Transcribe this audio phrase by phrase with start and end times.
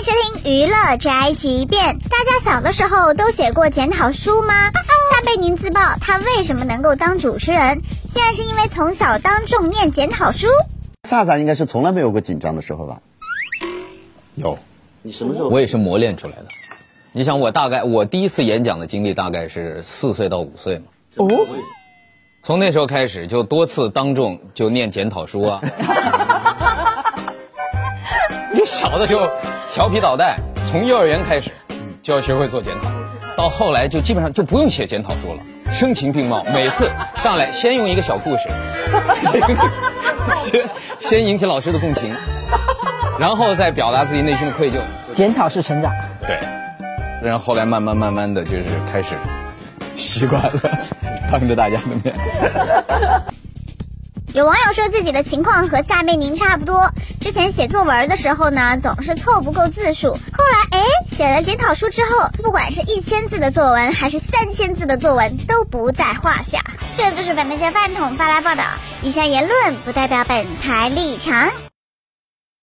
[0.00, 1.98] 收听娱乐宅急便。
[1.98, 4.54] 大家小的时候都写过检讨书吗？
[5.10, 10.46] 撒贝宁自曝他为什么能够当主持人，现在是因为从小当众念检讨书。
[11.02, 13.00] 萨萨应该是从来没有过紧张的时候吧？
[14.36, 14.56] 有，
[15.02, 15.48] 你什么时候？
[15.48, 16.44] 我也是磨练出来的。
[17.10, 20.84] 你想，我大概我第一次演讲的经历大概是四岁到五岁嘛。
[21.16, 21.26] 哦。
[22.44, 25.60] 从那时候开始，就多次当众就念检讨书啊。
[28.54, 29.28] 你小的时候
[29.78, 31.52] 调皮捣蛋，从幼儿园开始
[32.02, 32.90] 就要学会做检讨，
[33.36, 36.90] 到后来就基本上就不用写检讨书了，声情并茂，每次
[37.22, 38.48] 上来先用一个小故事，
[40.36, 42.12] 先先引起老师的共情，
[43.20, 44.74] 然后再表达自己内心的愧疚。
[45.14, 45.94] 检讨是成长。
[46.22, 46.40] 对，
[47.22, 49.14] 然后后来慢慢慢慢的就是开始
[49.94, 50.50] 习惯了。
[51.30, 52.12] 当着大家的面，
[54.34, 56.92] 有网友说自己的情况和撒贝宁差不多。
[57.20, 60.12] 之前写作文的时候呢，总是凑不够字数。
[60.12, 66.58] 后来哎，写了检讨书之后，不管是一千字的作文还是三千字的作文都不在话下。
[66.96, 68.62] 这就是本台饭桶发来报道，
[69.02, 71.50] 以下言论不代表本台立场。